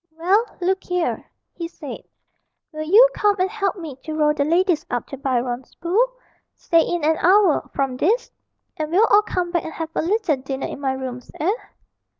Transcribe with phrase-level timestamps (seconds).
[0.17, 1.99] 'Well, look here,' he said,
[2.71, 6.11] 'will you come and help me to row the ladies up to Byron's Pool
[6.55, 8.31] say in an hour from this
[8.77, 11.53] and we'll all come back and have a little dinner in my rooms, eh?'